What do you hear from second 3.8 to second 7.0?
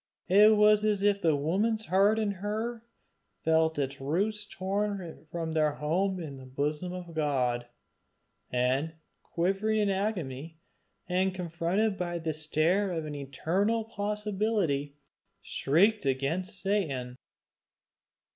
roots torn from their home in the bosom